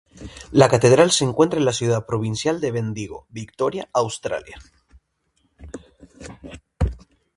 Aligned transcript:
La 0.49 0.67
catedral 0.67 1.11
se 1.11 1.23
encuentra 1.25 1.59
en 1.59 1.65
la 1.65 1.73
ciudad 1.73 2.07
provincial 2.07 2.59
de 2.59 2.71
Bendigo, 2.71 3.27
Victoria, 3.29 3.87
Australia. 3.93 4.57